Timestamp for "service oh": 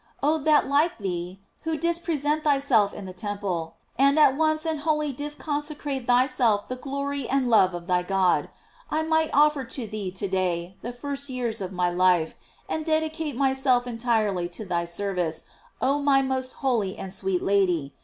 14.85-15.99